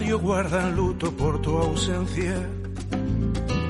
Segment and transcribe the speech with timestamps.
[0.00, 2.34] barrio guardan luto por tu ausencia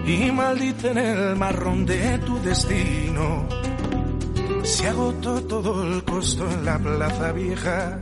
[0.07, 3.49] y maldicen el marrón de tu destino.
[4.62, 7.98] Se agotó todo el costo en la plaza vieja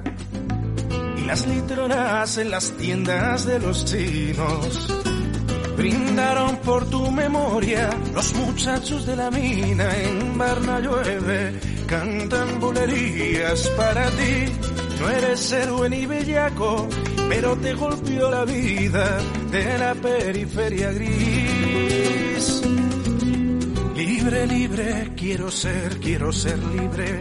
[1.16, 4.92] y las litronas en las tiendas de los chinos.
[5.78, 14.10] Brindaron por tu memoria los muchachos de la mina en Barna llueve, cantan bulerías para
[14.10, 14.52] ti.
[15.00, 16.88] No eres héroe ni bellaco,
[17.28, 19.18] pero te golpeó la vida
[19.50, 22.62] de la periferia gris.
[23.96, 27.18] Libre, libre, quiero ser, quiero ser libre.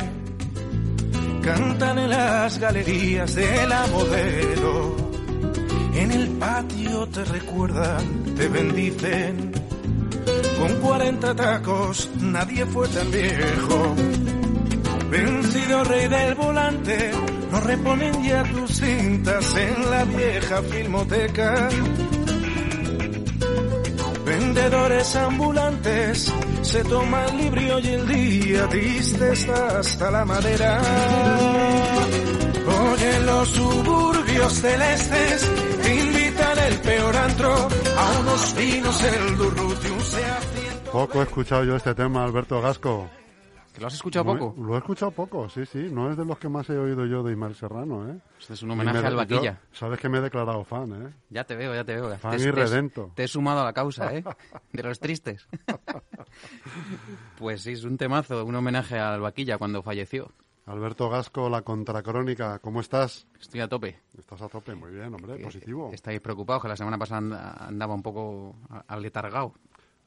[1.42, 4.96] Cantan en las galerías de la modelo.
[5.94, 9.52] En el patio te recuerdan, te bendicen.
[10.60, 13.96] Con 40 tacos nadie fue tan viejo.
[15.10, 17.12] Vencido rey del volante,
[17.58, 21.70] no reponen ya tus cintas en la vieja filmoteca.
[24.26, 30.82] Vendedores ambulantes se toman libre hoy el día, triste está hasta la madera.
[32.68, 40.00] Hoy en los suburbios celestes te invitan el peor antro a unos vinos el Durrutium
[40.02, 40.92] se.
[40.92, 43.10] Poco he escuchado yo este tema, Alberto Gasco.
[43.78, 44.60] ¿Que lo has escuchado No poco?
[44.66, 45.88] Lo he escuchado poco, sí, sí.
[45.92, 48.20] No es de los que más he oído yo de Ismael Serrano, ¿eh?
[48.40, 49.62] Este es un homenaje me- al vaquilla.
[49.72, 51.14] yo- sabes que me he declarado fan, ¿eh?
[51.30, 52.18] Ya te veo, ya te veo.
[52.18, 53.12] Fan te, y te- redento.
[53.14, 54.24] te he sumado a la causa, ¿eh?
[54.74, 55.48] De los tristes.
[57.38, 60.32] pues sí, es un temazo, un homenaje al vaquilla cuando falleció.
[60.66, 63.26] Alberto Gasco, la contracrónica, ¿cómo estás?
[63.40, 64.02] Estoy a tope.
[64.18, 65.92] Estás a tope, muy bien, hombre, positivo.
[65.94, 68.56] Estáis preocupados que la semana pasada anda- andaba un poco
[68.88, 69.54] aletargado.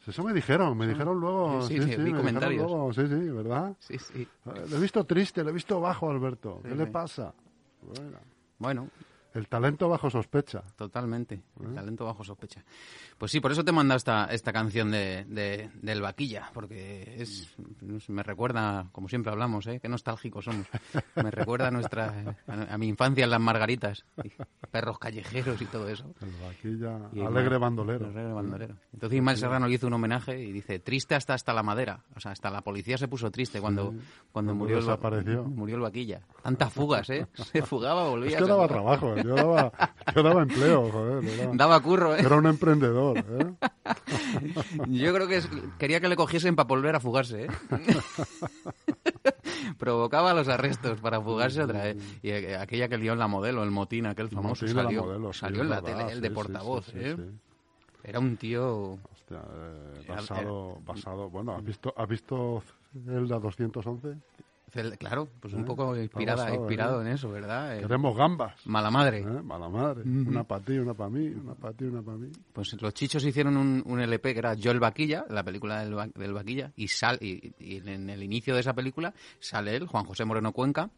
[0.06, 1.62] Eso me dijeron, me dijeron luego.
[1.62, 2.62] Sí, Sí, sí, sí, vi me comentarios.
[2.71, 3.77] luego, sí, sí, ¿verdad?
[3.81, 4.22] Sí, sí.
[4.47, 6.61] Eh, Le he visto triste, le he visto bajo, Alberto.
[6.62, 7.34] ¿Qué le pasa?
[7.83, 8.19] Bueno,
[8.59, 8.88] Bueno,
[9.35, 10.63] el talento bajo sospecha.
[10.77, 11.43] totalmente.
[11.63, 12.65] El talento bajo sospecha.
[13.19, 17.15] Pues sí, por eso te he mandado esta, esta canción de, de- del vaquilla, porque
[17.19, 17.55] es
[18.09, 19.79] me recuerda, como siempre hablamos, ¿eh?
[19.81, 20.67] qué nostálgicos somos.
[21.17, 24.05] Me recuerda a nuestra a, a mi infancia en las margaritas,
[24.71, 26.12] perros callejeros y todo eso.
[26.21, 28.07] El vaquilla, Y alegre bandolero.
[28.07, 28.77] alegre bandolero.
[28.93, 32.05] Entonces Ismael Serrano le hizo un homenaje y dice, triste hasta hasta la madera.
[32.17, 34.03] O sea, hasta la policía se puso triste cuando, cuando,
[34.33, 36.21] cuando murió, el, murió el vaquilla.
[36.43, 37.27] Tantas fugas, ¿eh?
[37.35, 38.37] Se fugaba, volvía.
[38.37, 39.72] Es que daba trabajo, yo daba,
[40.14, 41.25] yo daba empleo, joder.
[41.25, 42.20] Era, Daba curro, ¿eh?
[42.20, 43.53] era un emprendedor, ¿eh?
[44.88, 45.48] Yo creo que es-
[45.78, 47.48] quería que le cogiesen para volver a fugarse, ¿eh?
[49.78, 51.97] Provocaba los arrestos para fugarse otra vez.
[52.22, 55.32] Y eh, aquella que lió en la modelo, el motín, aquel famoso, Motín salió, modelo,
[55.32, 57.16] sí, salió en la verdad, tele, el de sí, portavoz, sí, ¿eh?
[58.02, 58.98] Era un tío...
[59.12, 62.62] Hostia, eh, basado, basado, bueno, ¿has visto, ¿has visto
[63.06, 64.16] el de 211?
[64.98, 65.64] Claro, pues un ¿Eh?
[65.64, 67.06] poco inspirada, inspirado ¿eh?
[67.06, 67.76] en eso, ¿verdad?
[67.76, 68.54] Eh, Queremos gambas.
[68.66, 69.19] Mala madre.
[69.20, 69.25] ¿eh?
[69.42, 70.03] Mala madre.
[70.03, 72.28] Una para ti, una para mí, una para ti, una para mí.
[72.53, 76.12] Pues los chichos hicieron un, un LP que era Yo el Vaquilla, la película del,
[76.14, 80.04] del Vaquilla, y, sal, y, y en el inicio de esa película sale él, Juan
[80.04, 80.91] José Moreno Cuenca,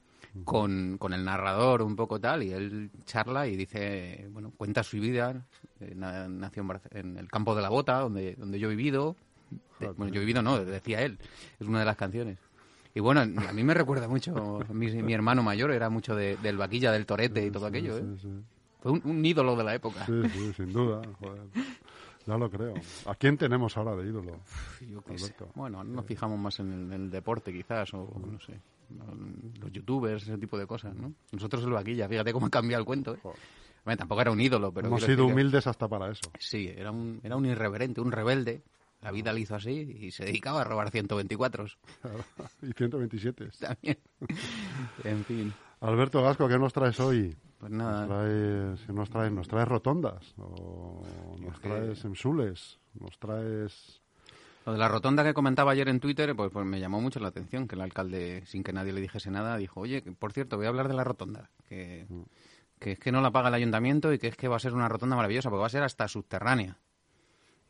[0.45, 4.99] con, con el narrador un poco tal, y él charla y dice, bueno, cuenta su
[4.99, 5.45] vida,
[5.95, 9.15] na- nació en, el campo de la bota, donde, donde yo he vivido,
[9.97, 11.19] bueno, yo he vivido no, decía él,
[11.61, 12.39] es una de las canciones.
[12.95, 16.59] Y bueno, a mí me recuerda mucho, mi, mi hermano mayor era mucho de- del
[16.59, 18.05] Vaquilla, del Torete y todo aquello, ¿eh?
[18.81, 20.05] Fue un, un ídolo de la época.
[20.07, 21.01] Sí, sí, sin duda.
[21.21, 21.43] Joder.
[22.27, 22.75] Ya lo creo.
[23.07, 24.41] ¿A quién tenemos ahora de ídolo?
[24.81, 25.25] Yo qué sé.
[25.27, 25.49] Alberto.
[25.55, 28.61] Bueno, nos fijamos más en el, en el deporte quizás, o no sé,
[29.61, 31.13] los youtubers, ese tipo de cosas, ¿no?
[31.33, 33.97] Nosotros el vaquilla, fíjate cómo ha cambiado el cuento, ¿eh?
[33.97, 34.87] Tampoco era un ídolo, pero...
[34.89, 36.31] Hemos sido que- humildes hasta para eso.
[36.39, 38.63] Sí, era un, era un irreverente, un rebelde.
[39.03, 39.71] La vida le hizo así
[40.01, 41.67] y se dedicaba a robar 124
[42.63, 43.49] y 127.
[43.59, 43.99] también.
[45.05, 47.37] en fin, Alberto Gasco, ¿qué nos traes hoy?
[47.59, 48.07] pues ¿Nos nada.
[48.07, 49.33] traes, ¿qué nos traes?
[49.33, 50.35] ¿Nos traes rotondas?
[50.39, 51.05] ¿O
[51.41, 52.79] nos traes emsules?
[52.95, 54.01] ¿Nos traes...?
[54.65, 57.29] Lo de la rotonda que comentaba ayer en Twitter, pues, pues me llamó mucho la
[57.29, 60.57] atención que el alcalde, sin que nadie le dijese nada, dijo, oye, que, por cierto,
[60.57, 62.07] voy a hablar de la rotonda, que,
[62.79, 64.75] que es que no la paga el ayuntamiento y que es que va a ser
[64.75, 66.79] una rotonda maravillosa, porque va a ser hasta subterránea.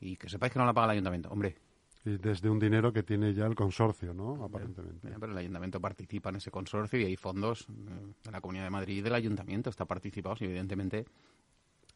[0.02, 1.28] Y que sepáis que no la paga el ayuntamiento.
[1.31, 1.56] Hombre,
[2.04, 4.44] Y desde un dinero que tiene ya el consorcio, ¿no?
[4.44, 5.08] Aparentemente.
[5.20, 8.70] pero el ayuntamiento participa en ese consorcio y hay fondos eh, de la Comunidad de
[8.70, 11.04] Madrid y del ayuntamiento, está participado, y evidentemente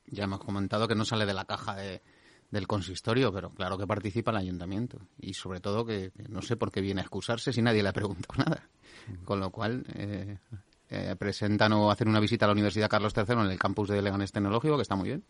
[0.06, 2.00] ya hemos comentado que no sale de la caja de-
[2.52, 5.00] del consistorio, pero claro que participa el ayuntamiento.
[5.18, 7.88] Y sobre todo que, que no sé por qué viene a excusarse si nadie le
[7.88, 8.68] ha preguntado nada.
[9.24, 10.38] Con lo cual, eh,
[10.88, 14.00] eh, presentan o hacen una visita a la Universidad Carlos III en el campus de
[14.00, 15.24] Leganés Tecnológico, que está muy bien,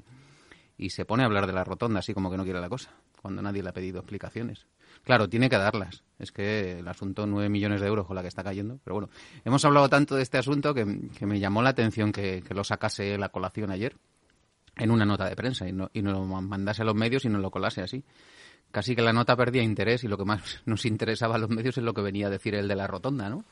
[0.79, 2.91] y se pone a hablar de la rotonda, así como que no quiere la cosa,
[3.21, 4.67] cuando nadie le ha pedido explicaciones.
[5.05, 6.03] Claro, tiene que darlas.
[6.19, 8.81] Es que el asunto, 9 millones de euros con la que está cayendo.
[8.83, 9.11] Pero bueno,
[9.45, 12.65] hemos hablado tanto de este asunto que, que me llamó la atención que, que lo
[12.65, 13.97] sacase la colación ayer.
[14.77, 17.29] en una nota de prensa y no, y no lo mandase a los medios y
[17.29, 18.05] no lo colase así.
[18.73, 21.79] Casi que la nota perdía interés y lo que más nos interesaba a los medios
[21.79, 23.45] es lo que venía a decir el de la rotonda, ¿no?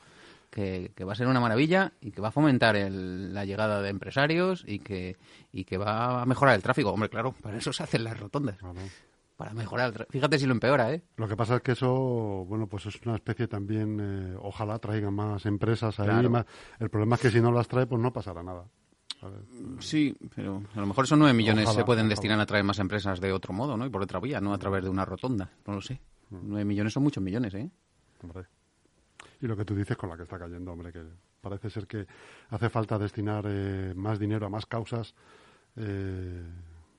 [0.49, 3.81] Que, que va a ser una maravilla y que va a fomentar el- la llegada
[3.81, 5.17] de empresarios y que,
[5.51, 6.91] y que va a mejorar el tráfico.
[6.91, 8.57] Hombre, claro, para eso se hacen las rotondas.
[8.57, 8.79] Claro.
[9.35, 10.13] Para mejorar el tráfico.
[10.13, 11.01] Fíjate si lo empeora, ¿eh?
[11.17, 15.13] Lo que pasa es que eso, bueno, pues es una especie también, eh, ojalá traigan
[15.13, 16.05] más empresas ahí.
[16.07, 16.29] Claro.
[16.29, 16.45] más-
[16.79, 18.63] El problema es que si no las trae, pues no pasará nada.
[19.79, 22.09] Sí, pero a lo mejor esos nueve millones Ojalá, se pueden ojalá.
[22.11, 23.85] destinar a traer más empresas de otro modo, ¿no?
[23.85, 25.49] Y por otra vía, no a través de una rotonda.
[25.65, 25.99] No lo sé.
[26.29, 27.69] Nueve millones son muchos millones, ¿eh?
[28.23, 28.45] Hombre.
[29.45, 31.03] Y lo que tú dices con la que está cayendo, hombre, que
[31.39, 32.07] parece ser que
[32.49, 35.13] hace falta destinar eh, más dinero a más causas.
[35.75, 36.41] eh,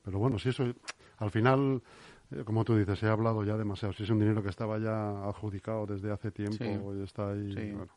[0.05, 0.65] pero bueno, si eso,
[1.19, 1.83] al final,
[2.31, 3.93] eh, como tú dices, se ha hablado ya demasiado.
[3.95, 6.57] Si es un dinero que estaba ya adjudicado desde hace tiempo
[6.93, 6.99] Sí.
[7.01, 7.53] y está ahí.
[7.53, 7.73] Sí.
[7.73, 7.93] bueno.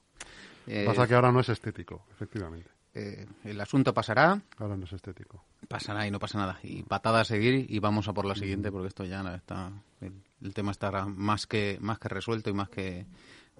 [0.65, 2.71] Eh, Pasa que ahora no es estético, efectivamente.
[2.95, 5.43] eh, el asunto pasará, Ahora no es estético.
[5.67, 6.59] pasará y no pasa nada.
[6.63, 9.71] Y patada a seguir y vamos a por la siguiente porque esto ya no está...
[10.01, 13.05] El, el tema estará más que, más que resuelto y más que,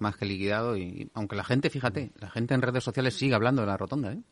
[0.00, 0.76] más que liquidado.
[0.76, 4.12] Y aunque la gente, fíjate, la gente en redes sociales sigue hablando de la rotonda,
[4.12, 4.22] ¿eh?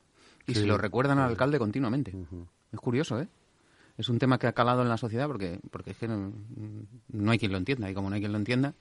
[0.46, 2.14] Y Sí, se lo recuerdan al alcalde continuamente.
[2.72, 3.28] Es curioso, ¿eh?
[3.98, 6.32] Es un tema que ha calado en la sociedad porque, porque es que no,
[7.08, 7.90] no hay quien lo entienda.
[7.90, 8.74] Y como no hay quien lo entienda,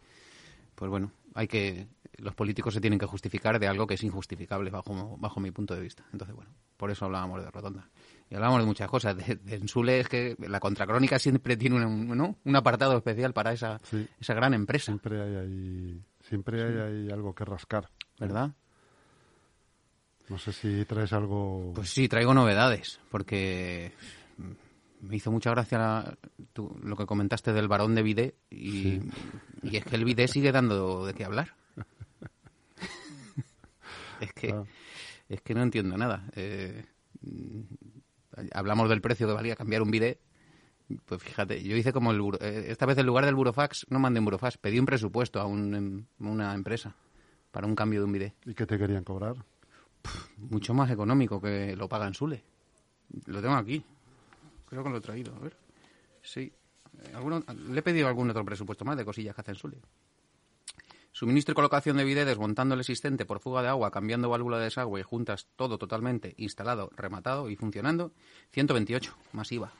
[0.76, 1.88] pues bueno, hay que
[2.18, 5.76] los políticos se tienen que justificar de algo que es injustificable bajo, bajo mi punto
[5.76, 6.04] de vista.
[6.14, 7.90] Entonces, bueno, por eso hablábamos de Rotonda.
[8.30, 9.16] Y hablábamos de muchas cosas.
[9.16, 12.36] De, de Ensule es que la contracrónica siempre tiene un, ¿no?
[12.44, 14.08] un apartado especial para esa, Sí.
[14.20, 17.90] esa gran empresa, Siempre hay ahí, siempre hay algo que rascar.
[18.20, 18.52] ¿verdad?
[20.30, 21.72] No sé si traes algo.
[21.76, 23.94] Pues sí, traigo novedades, porque
[25.02, 26.18] me hizo mucha gracia la-
[26.54, 29.00] tú- lo que comentaste del varón de Vide y,
[29.62, 31.54] y es que el Vide sigue dando de qué hablar.
[34.20, 34.68] es que Claro.
[35.30, 36.28] es que no entiendo nada.
[36.36, 36.86] Eh,
[37.22, 37.62] mm,
[38.54, 40.20] hablamos del precio que valía cambiar un Vide.
[41.06, 44.00] Pues fíjate, yo hice como el buro- eh, esta vez en lugar del burofax no
[44.00, 46.96] mandé un burofax, pedí un presupuesto a un em- una empresa
[47.52, 49.36] para un cambio de un Vide ¿Y qué te querían cobrar?
[50.38, 52.42] mucho más económico que lo paga en Sule.
[53.26, 53.84] Lo tengo aquí.
[54.70, 55.36] Creo que lo he traído.
[55.36, 55.58] A ver.
[56.22, 56.52] Sí.
[57.04, 59.78] Eh, alguno- le he pedido algún otro presupuesto más de cosillas que hace en Sule.
[61.12, 64.66] Suministro y colocación de bidé desmontando el existente por fuga de agua, cambiando válvula de
[64.66, 68.14] desagüe, juntas todo totalmente instalado, rematado y funcionando.
[68.52, 69.74] 128, más IVA.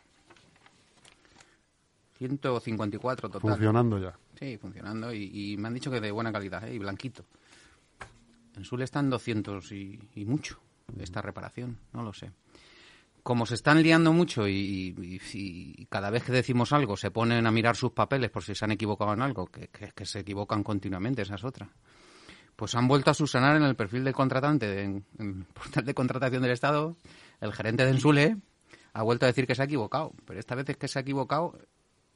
[2.18, 3.52] 154 total.
[3.52, 4.18] Funcionando ya.
[4.40, 6.74] Sí, funcionando y, y me han dicho que de buena calidad ¿eh?
[6.76, 7.26] y blanquito.
[8.56, 10.60] En Sule están 200 y, y mucho
[11.00, 12.32] esta reparación, no lo sé.
[13.24, 17.76] Como se están liando mucho y, cada vez que decimos algo se ponen a mirar
[17.76, 21.24] sus papeles por si se han equivocado en algo, que, que- que se equivocan continuamente,
[21.24, 21.70] esa es otra.
[22.56, 25.86] Pues han vuelto a subsanar en el perfil del contratante, de- en, en el portal
[25.86, 26.96] de contratación del Estado,
[27.42, 28.38] el gerente de Ensule
[28.94, 31.02] ha vuelto a decir que se ha equivocado, pero esta vez es que se ha
[31.02, 31.60] equivocado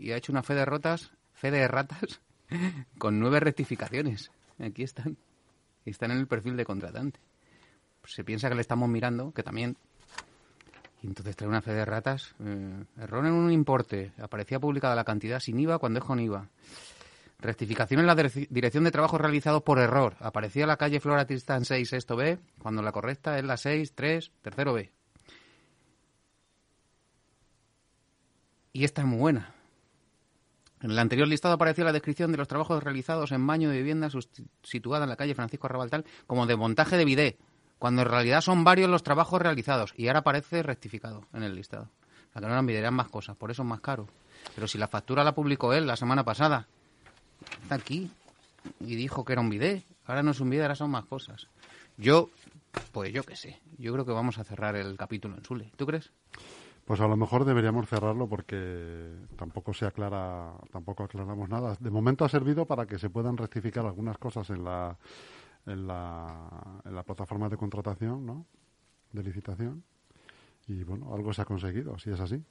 [0.01, 2.21] y ha hecho una fe de rotas, fe de ratas,
[2.97, 4.31] con nueve rectificaciones.
[4.59, 5.17] Aquí están.
[5.85, 7.19] Están en el perfil de contratante.
[8.01, 9.77] Pues se piensa que le estamos mirando, que también.
[11.01, 12.35] Y entonces trae una fe de ratas.
[12.43, 14.11] eh, error en un importe.
[14.19, 16.47] Aparecía publicada la cantidad sin IVA cuando es con IVA.
[17.39, 20.15] Rectificación en la direc- dirección de trabajo realizados por error.
[20.19, 24.31] Aparecía la calle Flora Tristán 6, sexto B, cuando la correcta es la 6, 3,
[24.43, 24.91] tercero B.
[28.73, 29.53] Y esta es muy buena.
[30.81, 34.09] En el anterior listado aparecía la descripción de los trabajos realizados en baño de vivienda
[34.63, 37.37] situada en la calle Francisco Arrabaltal como de montaje de bidé,
[37.77, 41.89] cuando en realidad son varios los trabajos realizados y ahora aparece rectificado en el listado.
[42.33, 44.07] La que no eran bidé eran más cosas, por eso es más caro.
[44.55, 46.67] Pero si la factura la publicó él la semana pasada,
[47.61, 48.09] está aquí
[48.79, 51.47] y dijo que era un bidé, ahora no es un bidé, ahora son más cosas.
[51.97, 52.29] Yo,
[52.91, 55.71] pues yo qué sé, yo creo que vamos a cerrar el capítulo en Sule.
[55.75, 56.11] ¿Tú crees?
[56.85, 61.75] Pues a lo mejor deberíamos cerrarlo porque tampoco se aclara, tampoco aclaramos nada.
[61.79, 64.97] De momento ha servido para que se puedan rectificar algunas cosas en la
[65.67, 68.47] en la, en la plataforma de contratación, ¿no?
[69.11, 69.83] De licitación.
[70.67, 72.43] Y bueno, algo se ha conseguido, si es así.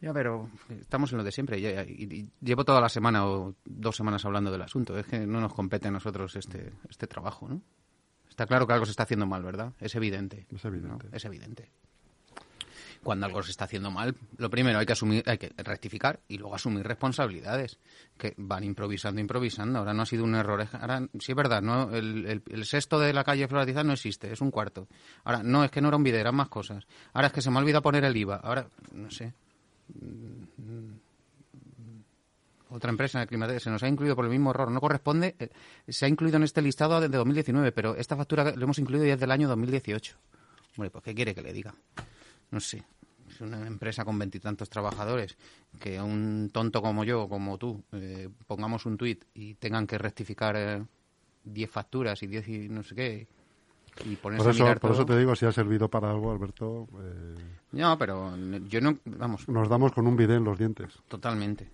[0.00, 1.60] Ya, pero estamos en lo de siempre.
[1.60, 4.98] Ya- y- y llevo toda la semana o dos semanas hablando del asunto.
[4.98, 7.62] Es que no nos compete a nosotros este, este trabajo, ¿no?
[8.28, 9.72] Está claro que algo se está haciendo mal, ¿verdad?
[9.78, 10.46] Es evidente.
[10.50, 11.06] Es evidente.
[11.08, 11.16] ¿no?
[11.16, 11.70] Es evidente.
[13.02, 16.38] Cuando algo se está haciendo mal, lo primero hay que asumir, hay que rectificar y
[16.38, 17.78] luego asumir responsabilidades
[18.16, 19.80] que van improvisando, improvisando.
[19.80, 20.68] Ahora no ha sido un error.
[20.72, 24.52] Ahora sí es verdad, no, el, sexto de la calle Floratizar no existe, es un
[24.52, 24.86] cuarto.
[25.24, 26.86] Ahora no es que no era un video, eran más cosas.
[27.12, 28.36] Ahora es que se me ha olvidado poner el IVA.
[28.36, 29.34] Ahora no sé.
[32.68, 34.70] Otra empresa de climatera se nos ha incluido por el mismo error.
[34.70, 35.34] No corresponde.
[35.38, 35.50] eh,
[35.88, 39.24] Se ha incluido en este listado desde 2019, pero esta factura lo hemos incluido desde
[39.24, 40.16] el año 2018.
[40.76, 41.74] Hombre, pues ¿qué quiere que le diga?
[42.52, 42.84] No sé.
[43.28, 45.36] es una empresa con veintitantos trabajadores,
[45.80, 50.54] que un tonto como yo, como tú, eh, pongamos un tuit y tengan que rectificar
[50.56, 50.84] eh,
[51.44, 53.26] 10 facturas y 10 y no sé qué,
[54.04, 55.02] y Por eso, mirar por todo.
[55.02, 57.34] eso te digo, si ha servido para algo, Alberto, eh,
[57.72, 58.36] No, pero
[58.68, 60.92] yo no, vamos, nos damos con un bidé en los dientes.
[61.08, 61.68] Totalmente,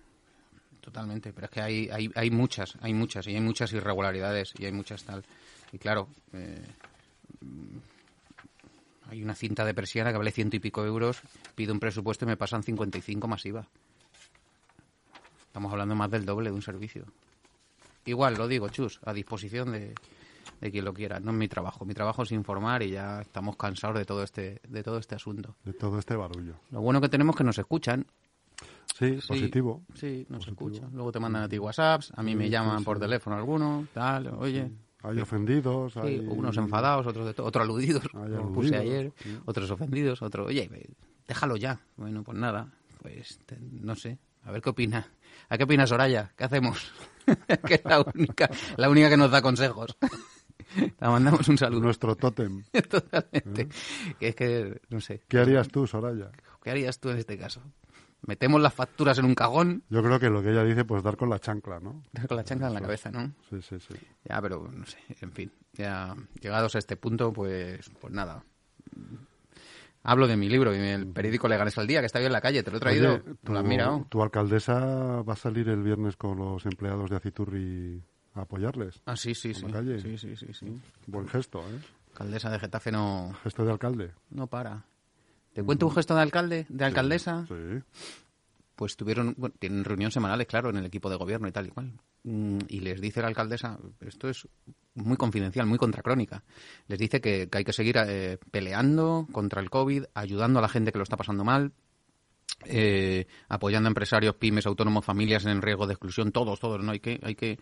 [0.81, 1.31] totalmente.
[1.33, 4.71] Pero es que hay, hay, hay muchas, hay muchas, y hay muchas irregularidades, y hay
[4.71, 5.23] muchas tal.
[5.71, 6.61] Y claro, eh,
[9.09, 11.21] hay una cinta de persiana que vale ciento y pico euros,
[11.55, 13.67] pido un presupuesto y me pasan 55 más IVA.
[15.47, 17.05] Estamos hablando más del doble de un servicio.
[18.05, 19.93] Igual, lo digo, chus, a disposición de,
[20.61, 21.19] de quien lo quiera.
[21.19, 21.85] No es mi trabajo.
[21.85, 25.55] Mi trabajo es informar y ya estamos cansados de todo este, de todo este asunto.
[25.65, 26.55] De todo este barullo.
[26.71, 28.05] Lo bueno que tenemos es que nos escuchan
[28.97, 29.83] Sí, Sí, positivo.
[29.93, 30.69] Sí, nos Positivo.
[30.71, 30.89] escuchan.
[30.93, 34.27] Luego te mandan a ti WhatsApps, a mí me llaman sí, por teléfono algunos, tal,
[34.37, 34.69] oye.
[35.01, 36.19] Hay ofendidos, sí, hay...
[36.27, 39.37] unos enfadados, otros otros aludidos, Hay como puse ayer, sí.
[39.45, 40.69] otros ofendidos, otros, oye,
[41.27, 41.79] déjalo ya.
[41.95, 45.07] Bueno, pues nada, pues te- no sé, a ver qué opina.
[45.47, 46.31] ¿A qué opina Soraya?
[46.37, 46.91] ¿Qué hacemos?
[47.67, 49.95] que es la única, la única que nos da consejos.
[50.99, 51.81] La mandamos un saludo.
[51.81, 52.63] Nuestro tótem.
[52.89, 53.69] Totalmente.
[54.19, 56.29] Que es que, no sé, ¿Qué harías tú, Soraya?
[56.61, 57.61] ¿qué harías tú en este caso?
[58.27, 61.15] Metemos las facturas en un cagón Yo creo que lo que ella dice, pues dar
[61.15, 62.03] con la chancla, ¿no?
[62.27, 63.31] con la chancla en la cabeza, ¿no?
[63.49, 63.95] Sí, sí, sí.
[64.25, 68.43] Ya, pero no sé, en fin, ya llegados a este punto, pues, pues nada.
[70.03, 72.41] Hablo de mi libro y el periódico Leganés al Día, que está ahí en la
[72.41, 74.05] calle, te lo he traído, Oye, ¿tú lo has mirado?
[74.09, 79.01] tu alcaldesa va a salir el viernes con los empleados de Aciturri a apoyarles.
[79.05, 79.65] Ah, sí, sí, sí.
[79.65, 79.99] la calle.
[79.99, 80.81] Sí, sí, sí, sí.
[81.07, 81.79] Buen gesto, ¿eh?
[82.11, 84.11] Alcaldesa de Getafe no, Gesto de alcalde.
[84.29, 84.85] no para.
[85.53, 87.45] ¿Te cuento un gesto de alcalde, de alcaldesa?
[87.47, 87.83] Sí.
[88.75, 91.69] Pues tuvieron, bueno, tienen reuniones semanales, claro, en el equipo de gobierno y tal y
[91.69, 91.91] cual.
[92.23, 94.47] Mm, Y les dice la alcaldesa, esto es
[94.93, 96.43] muy confidencial, muy contracrónica,
[96.87, 100.69] les dice que, que hay que seguir eh, peleando contra el COVID, ayudando a la
[100.69, 101.73] gente que lo está pasando mal,
[102.65, 106.91] eh, apoyando a empresarios, pymes, autónomos, familias en riesgo de exclusión, todos, todos, ¿no?
[106.91, 107.59] Hay que, hay que...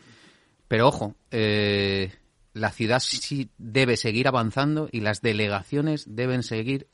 [0.67, 2.11] Pero ojo, eh,
[2.53, 6.87] la ciudad sí debe seguir avanzando y las delegaciones deben seguir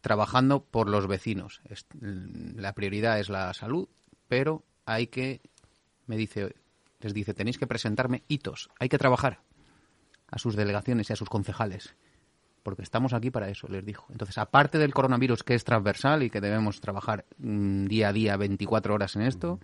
[0.00, 1.60] trabajando por los vecinos.
[1.64, 3.88] Es- la prioridad es la salud,
[4.28, 5.40] pero hay que,
[6.06, 6.54] me dice,
[7.00, 9.40] les dice, tenéis que presentarme hitos, hay que trabajar
[10.30, 11.94] a sus delegaciones y a sus concejales,
[12.62, 14.06] porque estamos aquí para eso, les dijo.
[14.10, 18.36] Entonces, aparte del coronavirus que es transversal y que debemos trabajar mm, día a día
[18.36, 19.60] 24 horas en esto,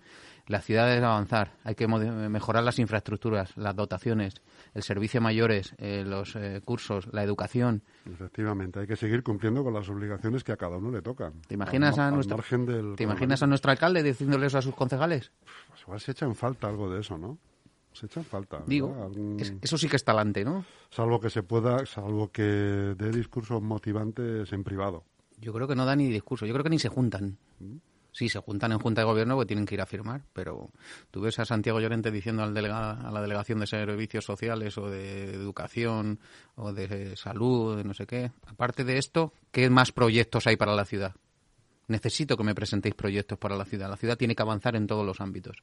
[0.47, 4.35] la ciudad debe avanzar, hay que mejorar las infraestructuras, las dotaciones,
[4.75, 9.63] el servicio a mayores, eh, los eh, cursos, la educación, Efectivamente, hay que seguir cumpliendo
[9.63, 11.41] con las obligaciones que a cada uno le tocan.
[11.47, 12.37] ¿Te imaginas Al a nuestro,
[12.95, 15.31] ¿te imaginas a nuestro alcalde diciéndole eso a sus concejales?
[15.69, 17.39] Pues igual se echa en falta algo de eso, ¿no?
[17.95, 18.57] Se echa en falta.
[18.57, 18.69] ¿verdad?
[18.69, 20.65] Digo, Algún- es- eso sí que es talante, ¿no?
[20.89, 25.03] Salvo que se pueda, salvo que dé discursos motivantes en privado.
[25.39, 27.37] Yo creo que no da ni discurso, yo creo que ni se juntan.
[28.11, 30.69] Sí, se juntan en Junta de Gobierno porque tienen que ir a firmar, pero
[31.11, 34.89] tú ves a Santiago Llorente diciendo al delega- a la Delegación de Servicios Sociales o
[34.89, 36.19] de Educación
[36.55, 38.31] o de Salud, de no sé qué.
[38.45, 41.13] Aparte de esto, ¿qué más proyectos hay para la ciudad?
[41.87, 43.89] Necesito que me presentéis proyectos para la ciudad.
[43.89, 45.57] La ciudad tiene que avanzar en todos los ámbitos.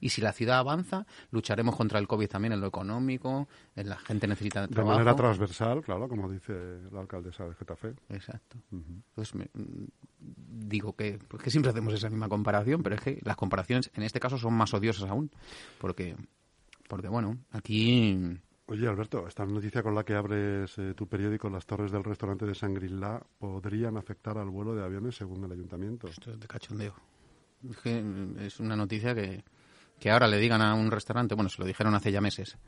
[0.00, 3.96] Y si la ciudad avanza, lucharemos contra el COVID también en lo económico, en la
[3.98, 4.98] gente necesita De trabajo.
[4.98, 6.52] manera transversal, claro, como dice
[6.92, 7.94] la alcaldesa de Getafe.
[8.08, 8.58] Exacto.
[9.14, 9.84] Pues me- mm,
[10.68, 14.02] digo que, pues que siempre hacemos esa misma comparación, pero es que las comparaciones en
[14.02, 15.30] este caso son más odiosas aún,
[15.78, 16.16] porque,
[16.88, 21.66] porque bueno, aquí Oye, Alberto, esta noticia con la que abres eh, tu periódico, las
[21.66, 26.08] torres del restaurante de Sangrila, podrían afectar al vuelo de aviones según el ayuntamiento.
[26.08, 26.94] esto es de cachondeo.
[27.68, 29.44] Es que mm, es una noticia que,
[30.04, 32.58] que ahora le digan a un restaurante, bueno, se lo dijeron hace ya meses,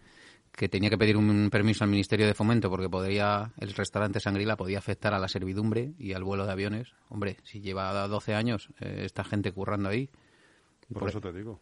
[0.52, 4.57] que tenía que pedir un permiso al Ministerio de Fomento porque podría el restaurante Sangrila
[4.57, 6.95] podía afectar a la servidumbre y al vuelo de aviones.
[7.11, 10.09] Hombre, si lleva 12 años eh, esta gente currando ahí,
[10.90, 11.61] Por, Por- eso te digo.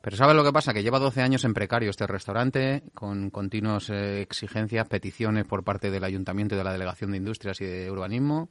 [0.00, 0.72] Pero ¿sabes lo que pasa?
[0.72, 5.90] Que lleva 12 años en precario este restaurante, con continuas eh, exigencias, peticiones por parte
[5.90, 8.48] del Ayuntamiento y de la Delegación de Industrias y de Urbanismo.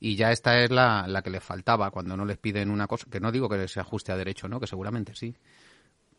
[0.00, 3.06] Y ya esta es la, la que les faltaba cuando no les piden una cosa,
[3.10, 4.58] que no digo que se ajuste a derecho, ¿no?
[4.58, 5.34] Que seguramente sí.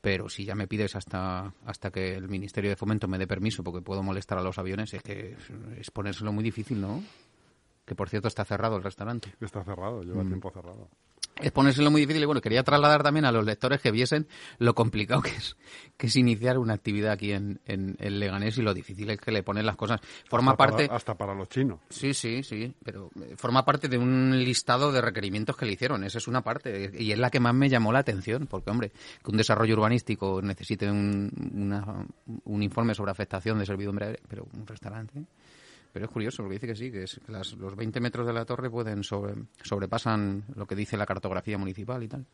[0.01, 3.63] Pero si ya me pides hasta, hasta que el Ministerio de Fomento me dé permiso
[3.63, 5.36] porque puedo molestar a los aviones, es que
[5.77, 7.03] es, ponérselo muy difícil, ¿no?
[7.86, 9.34] Que por cierto está cerrado el restaurante.
[9.41, 10.27] Está cerrado, lleva Mm.
[10.27, 10.88] tiempo cerrado.
[11.41, 14.27] Es ponérselo muy difícil y bueno, quería trasladar también a los lectores que viesen
[14.58, 15.55] lo complicado que es,
[15.98, 19.31] que es iniciar una actividad aquí en, en, en Leganés y lo difícil es que
[19.31, 20.00] le ponen las cosas.
[20.29, 20.89] Forma hasta para- parte...
[20.93, 21.79] hasta para los chinos.
[21.89, 26.03] Sí, sí, sí, pero eh, forma parte de un listado de requerimientos que le hicieron.
[26.03, 28.91] Esa es una parte y es la que más me llamó la atención, porque hombre,
[29.24, 32.05] que un desarrollo urbanístico necesite un, una-
[32.46, 35.24] un informe sobre afectación de servidumbre, pero un restaurante,
[35.91, 38.34] Pero es curioso porque dice que sí, que es, que las- los 20 metros de
[38.34, 42.25] la torre pueden sobre, sobrepasan lo que dice la cartografía municipal y tal.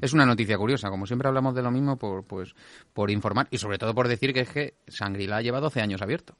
[0.00, 2.54] Es una noticia curiosa, como siempre hablamos de lo mismo, por, pues,
[2.92, 6.36] por informar y sobre todo por decir que es que Shangri-La lleva 12 años abierto,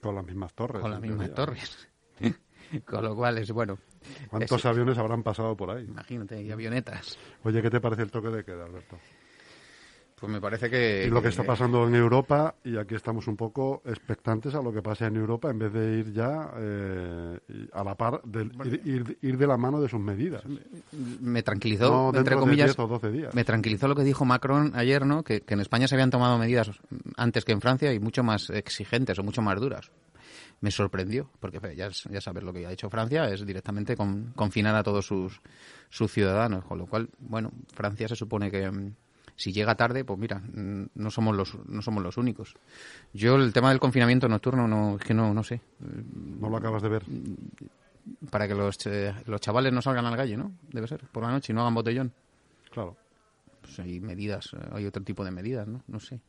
[0.00, 0.80] Con las mismas torres.
[0.82, 1.88] con las mismas torres.
[2.86, 3.78] con lo cual es bueno.
[4.28, 5.84] ¿Cuántos Es- aviones habrán pasado por ahí?
[5.86, 7.18] Imagínate, y avionetas.
[7.42, 8.98] Oye, ¿qué te parece el toque de queda, Alberto?
[10.24, 11.04] Pues me parece que...
[11.06, 14.72] Y lo que está pasando en Europa, y aquí estamos un poco expectantes a lo
[14.72, 17.38] que pase en Europa, en vez de ir ya eh,
[17.74, 20.42] a la par, del, ir, ir- ir de la mano de sus medidas.
[21.20, 23.34] Me tranquilizó, No entre de comillas, 10 o 12 días.
[23.34, 25.22] me tranquilizó lo que dijo Macron ayer, ¿no?
[25.24, 26.70] Que, que en España se habían tomado medidas
[27.18, 29.90] antes que en Francia y mucho más exigentes o mucho más duras.
[30.62, 34.74] Me sorprendió, porque ya, ya sabes lo que ha hecho Francia, es directamente con- confinar
[34.74, 35.42] a todos sus,
[35.90, 38.70] sus ciudadanos, con lo cual, bueno, Francia se supone que
[39.36, 42.54] si llega tarde, pues mira, mm, no somos los no somos los únicos.
[43.12, 46.82] Yo el tema del confinamiento nocturno no es que no no sé, No lo acabas
[46.82, 47.04] de ver.
[48.30, 50.52] para que los, eh, los chavales no salgan a la calle, ¿no?
[50.70, 52.12] Debe ser, por la noche y no hagan botellón.
[52.70, 52.96] Claro.
[53.62, 55.82] Pues hay medidas, eh, hay otro tipo de medidas, ¿no?
[55.86, 56.20] No sé.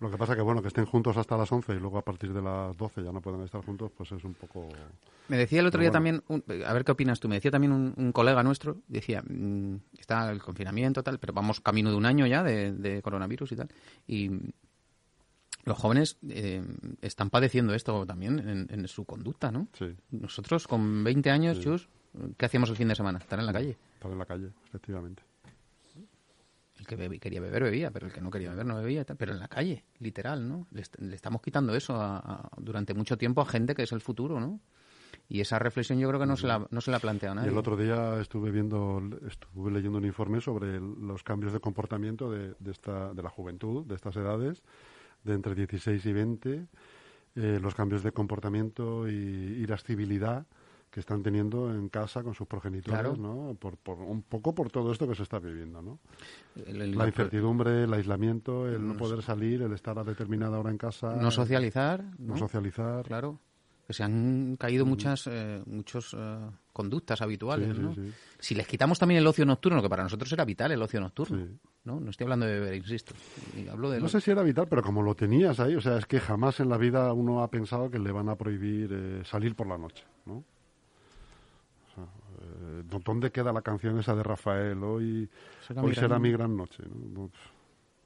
[0.00, 2.32] Lo que pasa que, bueno, que estén juntos hasta las 11 y luego a partir
[2.32, 4.68] de las 12 ya no pueden estar juntos, pues es un poco...
[5.28, 6.22] Me decía el otro día bueno.
[6.28, 9.22] también, un- a ver qué opinas tú, me decía también un, un colega nuestro, decía,
[9.22, 13.52] mm, está el confinamiento tal, pero vamos camino de un año ya de, de coronavirus
[13.52, 13.68] y tal,
[14.06, 14.30] y
[15.64, 16.62] los jóvenes eh,
[17.02, 19.68] están padeciendo esto también en, en su conducta, ¿no?
[19.72, 21.62] Sí, Nosotros con 20 años, Sí.
[21.64, 21.88] Chus,
[22.36, 23.18] ¿qué hacíamos el fin de semana?
[23.18, 23.76] Estar en la calle.
[23.94, 25.22] estar en la calle, efectivamente.
[26.82, 29.32] El que quería beber bebía, pero el que no quería beber no bebía, y pero
[29.32, 30.66] en la calle, literal, ¿no?
[30.72, 33.92] Le, est- le estamos quitando eso a- a- durante mucho tiempo a gente que es
[33.92, 34.60] el futuro, ¿no?
[35.28, 37.50] Y esa reflexión yo creo que no se la, no se la plantea Y nadie.
[37.50, 42.30] el otro día estuve viendo, estuve leyendo un informe sobre el- los cambios de comportamiento
[42.30, 44.62] de, de esta, de la juventud, de estas edades,
[45.22, 46.66] de entre 16 y 20,
[47.36, 49.12] eh, los cambios de comportamiento y
[49.62, 50.46] irascibilidad
[50.92, 53.16] que están teniendo en casa con sus progenitores, Claro.
[53.16, 53.54] ¿no?
[53.58, 55.98] Por, por- un poco por todo esto que se está viviendo, ¿no?
[56.66, 60.58] El- el- La incertidumbre, el aislamiento, el no No poder salir, el estar a determinada
[60.58, 62.36] hora en casa, no socializar, no ¿no?
[62.36, 63.06] socializar.
[63.06, 63.38] Claro.
[63.86, 66.38] Que se han caído muchas eh, muchos eh,
[66.74, 67.94] conductas habituales, Sí, ¿no?
[67.94, 68.12] sí.
[68.38, 71.48] Si les quitamos también el ocio nocturno, que para nosotros era vital el ocio nocturno.
[71.84, 71.98] ¿no?
[71.98, 73.12] No estoy hablando de beber, insisto.
[73.70, 76.06] Hablo de No sé si era vital, pero como lo tenías ahí, o sea, es
[76.06, 79.56] que jamás en la vida uno ha pensado que le van a prohibir eh, salir
[79.56, 80.44] por la noche, ¿no?
[82.72, 84.82] Eh, ¿dó- ¿Dónde queda la canción esa de Rafael?
[84.82, 85.28] Hoy,
[85.66, 86.82] Será hoy mi será gran- mi gran noche.
[86.86, 87.28] ¿no?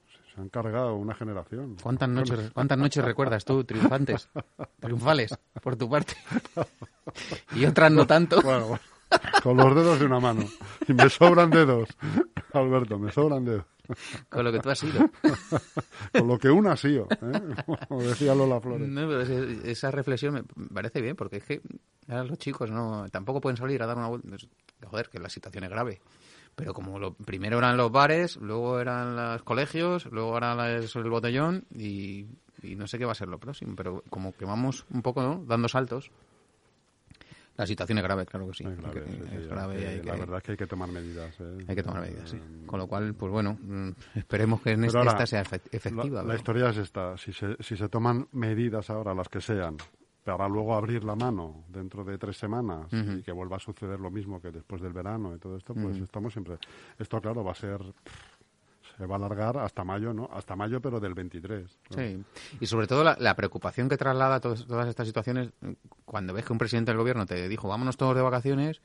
[0.09, 1.77] Se- se han cargado una generación.
[1.81, 4.29] ¿Cuántas noches, ¿Cuántas noches recuerdas tú, triunfantes,
[4.79, 6.13] triunfales, por tu parte?
[7.55, 8.41] Y otras no tanto.
[8.41, 8.79] Bueno, bueno,
[9.41, 10.43] con los dedos de una mano.
[10.87, 11.89] Y me sobran dedos,
[12.53, 13.65] Alberto, me sobran dedos.
[14.29, 15.09] Con lo que tú has sido.
[16.11, 17.55] Con lo que uno ha sido, ¿eh?
[17.87, 18.87] como decía Lola Flores.
[18.87, 21.61] No, pero esa reflexión me parece bien, porque es que
[22.07, 24.27] ahora los chicos no tampoco pueden salir a dar una vuelta.
[24.85, 26.01] Joder, que la situación es grave.
[26.55, 31.09] Pero como lo primero eran los bares, luego eran los colegios, luego ahora es el
[31.09, 32.25] botellón y,
[32.63, 33.75] y no sé qué va a ser lo próximo.
[33.75, 35.43] Pero como que vamos un poco ¿no?
[35.45, 36.11] dando saltos.
[37.57, 38.63] La situación es grave, claro que sí.
[38.63, 40.43] Es grave, Hay que- sí, sí, es hay grave y que- hay La verdad es
[40.43, 41.35] que hay que tomar medidas.
[41.39, 41.57] ¿eh?
[41.67, 42.37] hay que tomar medidas, sí.
[42.37, 45.57] Eh, Con lo cual, pues bueno, mm, esperemos que en este- ahora, esta sea La,
[45.71, 46.23] efectiva.
[46.23, 47.17] la historia es esta.
[47.17, 49.75] Si se, si se toman medidas ahora, las que sean,
[50.23, 54.11] para luego abrir la mano dentro de tres semanas y que vuelva a suceder lo
[54.11, 56.57] mismo que después del verano y todo esto, pues estamos siempre...
[56.99, 57.79] Esto, claro, va a ser...
[58.97, 60.29] Se va a alargar hasta mayo, ¿no?
[60.31, 61.77] Hasta mayo, pero del 23.
[61.91, 61.97] ¿no?
[61.97, 62.23] Sí,
[62.59, 65.51] y sobre todo la, la preocupación que traslada todas, todas estas situaciones
[66.05, 68.81] cuando ves que un presidente del gobierno te dijo vámonos todos de vacaciones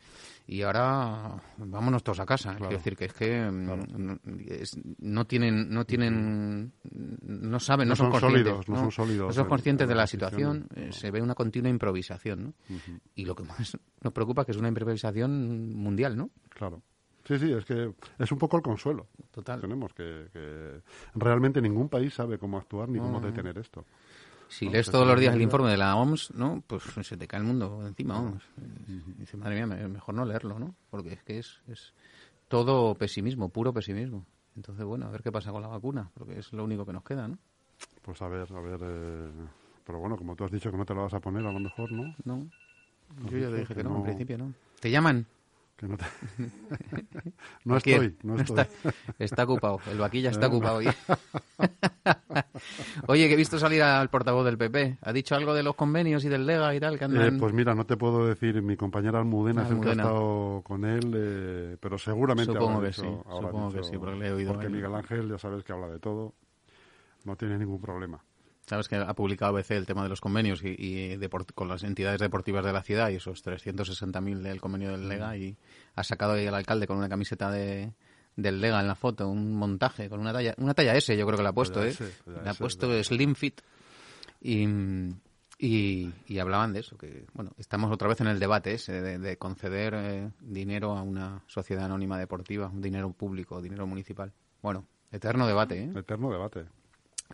[0.46, 2.50] y ahora vámonos todos a casa.
[2.56, 2.68] Claro.
[2.68, 6.72] Quiero decir que es que mm, no, es- no tienen, no tienen,
[7.22, 9.88] no saben, no, No son, conscientes, sólidos, no son sólidos no son en- conscientes en
[9.88, 10.66] de la situación.
[10.74, 12.54] eh, se ve una continua improvisación, ¿no?
[13.14, 16.30] Y lo que más nos preocupa es que es una improvisación mundial, ¿no?
[16.48, 16.82] Claro.
[17.24, 19.06] Sí, sí, es que es un poco el consuelo.
[19.30, 19.60] Total.
[19.60, 20.80] Tenemos que, que...
[21.14, 23.26] Realmente ningún país sabe cómo actuar ni cómo No.
[23.26, 23.84] detener esto.
[24.48, 26.62] Si No, lees todos los días el informe de la OMS, ¿no?
[26.66, 28.42] Pues se te cae el mundo encima, vamos.
[28.88, 30.74] Y Dices, madre mía, me- mejor no leerlo, ¿no?
[30.90, 31.94] Porque es que es, es
[32.48, 34.26] todo pesimismo, puro pesimismo.
[34.56, 37.02] Entonces, bueno, a ver qué pasa con la vacuna, porque es lo único que nos
[37.04, 37.38] queda, ¿no?
[38.02, 38.80] Pues a ver, a ver...
[38.82, 39.30] eh,
[39.86, 41.60] Pero bueno, como tú has dicho que no te lo vas a poner, a lo
[41.60, 42.14] mejor, ¿no?
[42.24, 42.46] No.
[43.30, 44.02] Yo ya te dije que que no, en no.
[44.04, 44.52] principio no.
[44.80, 45.26] ¿Te llaman?
[45.82, 46.04] Que no te...
[47.64, 48.02] no ¿Quién?
[48.04, 48.60] estoy, no estoy.
[48.60, 50.86] Está, está ocupado, el vaquilla está ocupado hoy.
[53.08, 54.98] Oye, que he visto salir al portavoz del PP.
[55.02, 57.00] ¿Ha dicho algo de los convenios y del Lega y tal?
[57.00, 59.90] Que Eh, pues mira, no te puedo decir, mi compañera Almudena es el que ha
[59.90, 60.02] Almudena.
[60.04, 64.16] estado con él, eh, pero seguramente Supongo habrá que dicho- sí, supongo que sí, porque
[64.20, 64.68] le he oído Porque.
[64.68, 66.32] Miguel Ángel, ya sabes que habla de todo,
[67.24, 68.22] no tiene ningún problema.
[68.66, 71.82] Sabes que ha publicado ABC el tema de los convenios y, y deport- con las
[71.82, 75.56] entidades deportivas de la ciudad y esos 360.000 del convenio del Lega y
[75.96, 77.92] ha sacado ahí al alcalde con una camiseta de
[78.36, 81.36] del Lega en la foto, un montaje con una talla, una talla S yo creo
[81.36, 81.88] que le ha puesto, ¿eh?
[81.88, 83.60] S, talla Le ha S, puesto talla Slim Fit
[84.40, 84.64] y,
[85.58, 89.18] y, y hablaban de eso, que bueno, estamos otra vez en el debate ese de,
[89.18, 94.32] de conceder eh, dinero a una sociedad anónima deportiva, un dinero público, dinero municipal.
[94.62, 95.92] Bueno, eterno debate, ¿eh?
[95.94, 96.64] Eterno debate.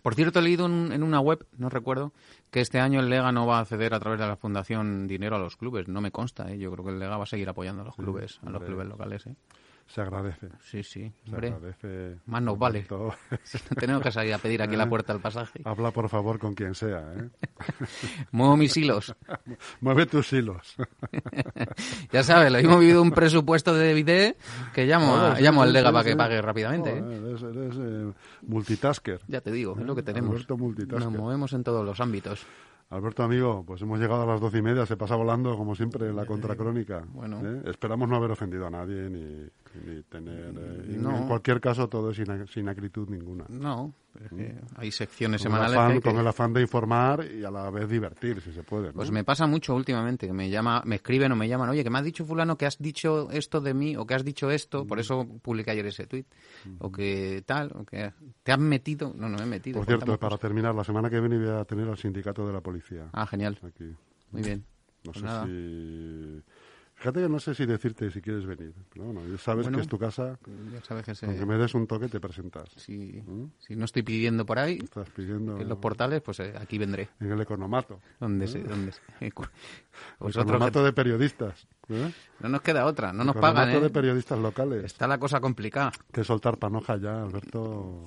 [0.03, 2.13] Por cierto, he leído en, en una web, no recuerdo,
[2.51, 5.37] que este año el Lega no va a ceder a través de la fundación dinero
[5.37, 5.89] a los clubes.
[5.89, 6.59] No me consta, ¿eh?
[6.59, 8.87] Yo creo que el Lega va a seguir apoyando a los clubes, a los clubes
[8.87, 9.35] locales, ¿eh?
[9.88, 10.48] Se agradece.
[10.61, 11.48] Sí, sí, Se hombre.
[11.48, 12.18] agradece.
[12.27, 12.87] Más nos vale.
[13.81, 14.79] Tenemos que salir a pedir aquí a Eh.
[14.79, 15.61] la puerta el pasaje.
[15.64, 17.11] Habla por favor con quien sea.
[17.16, 17.29] ¿eh?
[18.33, 19.14] Muevo mis hilos.
[19.81, 20.77] Mueve tus hilos.
[22.12, 24.37] Ya sabes, lo hemos vivido un presupuesto de DVD
[24.74, 27.01] que llamo, a- llamo al Lega para que pague rápidamente, ¿eh?
[27.01, 28.12] Joder, eres eres, eh,
[28.46, 29.20] multitasker.
[29.27, 30.31] Ya te digo, es lo que tenemos.
[30.33, 31.01] Alberto Multitasker.
[31.11, 32.44] Nos movemos en todos los ámbitos.
[32.90, 36.09] Alberto, amigo, pues hemos llegado a las doce y media, se pasa volando, como siempre,
[36.09, 37.05] en la contracrónica.
[37.12, 37.38] Bueno.
[37.44, 37.62] ¿eh?
[37.66, 39.46] Esperamos no haber ofendido a nadie ni,
[39.85, 40.55] ni tener...
[40.57, 41.17] eh, No.
[41.17, 43.45] En cualquier caso, todo es sin, sin acritud ninguna.
[43.49, 47.45] No, es que hay secciones Con semanales afán, que- con el afán de informar y
[47.45, 48.88] a la vez divertir, si se puede.
[48.88, 48.93] ¿no?
[48.95, 51.91] Pues me pasa mucho últimamente, que me llama, me escriben o me llaman, oye, que
[51.91, 54.85] me has dicho fulano que has dicho esto de mí, o que has dicho esto,
[54.85, 54.87] Mm.
[54.88, 56.27] por eso publiqué ayer ese tuit,
[56.81, 58.12] o que tal, o que
[58.43, 59.79] te has metido, no, no me he metido.
[59.79, 60.41] Por cierto, para cosas.
[60.41, 63.59] terminar, la semana que viene voy a tener al sindicato de la policía Ah, genial,
[63.62, 63.95] aquí.
[64.33, 64.64] muy bien.
[65.05, 65.47] No Pues sé nada.
[65.47, 66.43] si...
[66.99, 68.75] Fíjate que no sé si decirte si quieres venir.
[68.93, 69.79] Pero bueno, ya sabes Bueno.
[69.79, 70.37] que es tu casa.
[70.73, 72.69] Ya sabes que se- Con que me des un toque te presentas.
[72.77, 73.53] si, ¿Mm?
[73.61, 77.09] si no estoy pidiendo por ahí, Estás pidiendo en los portales, pues eh, aquí vendré.
[77.21, 78.01] en el economato.
[78.19, 79.33] Donde se, donde se- El
[80.31, 81.69] economato que- de periodistas.
[81.89, 82.13] ¿eh?
[82.41, 83.81] no nos queda otra, no nos Economato pagan, ¿eh?
[83.81, 84.85] de periodistas locales.
[84.85, 85.93] Está la cosa complicada.
[86.13, 88.05] Que soltar panoja ya, Alberto.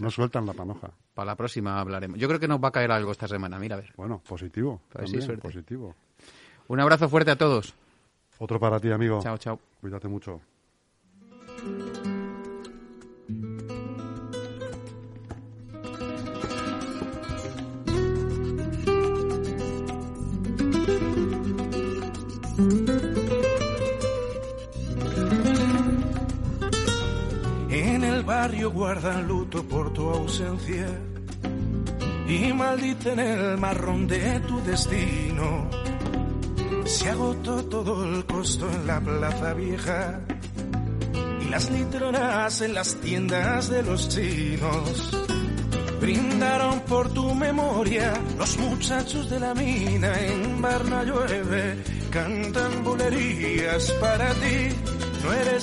[0.00, 0.90] No sueltan la panoja.
[1.14, 2.18] Para la próxima hablaremos.
[2.18, 3.92] Yo creo que nos va a caer algo esta semana, mira a ver.
[3.96, 4.82] Bueno, positivo.
[4.92, 5.42] También, suerte.
[5.42, 5.94] positivo.
[6.66, 7.74] Un abrazo fuerte a todos.
[8.38, 9.20] Otro para ti, amigo.
[9.22, 9.58] Chao, chao.
[9.80, 10.40] Cuídate mucho.
[27.70, 30.86] En el barrio guardan luto por tu ausencia
[32.28, 35.83] y maldicen el marrón de tu destino.
[36.84, 40.20] Se agotó todo el costo en la plaza vieja
[41.40, 45.10] y las litronas en las tiendas de los chinos.
[46.00, 54.34] Brindaron por tu memoria los muchachos de la mina en Barna llueve, cantan bulerías para
[54.34, 54.68] ti.
[55.24, 55.62] No eres